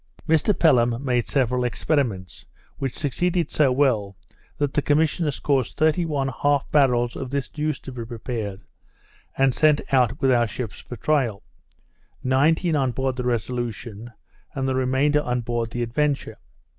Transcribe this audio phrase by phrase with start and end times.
[0.27, 2.43] Mr Pelham made several experiments,
[2.79, 4.17] which succeeded so well,
[4.57, 8.63] that the commissioners caused thirty one half barrels of this juice to be prepared,
[9.37, 11.43] and sent out with our ships for trial;
[12.23, 14.11] nineteen on board the Resolution,
[14.55, 16.39] and the remainder on board the Adventure.